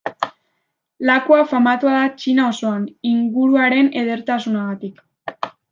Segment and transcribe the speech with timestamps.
[1.09, 5.05] Lakua famatua da Txina osoan, inguruaren edertasunagatik.